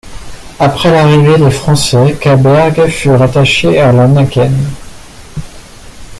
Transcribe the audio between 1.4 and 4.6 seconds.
Français, Caberg fut rattaché à Lanaken.